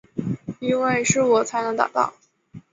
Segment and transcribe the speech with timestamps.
[0.59, 2.11] 因为是我才能达成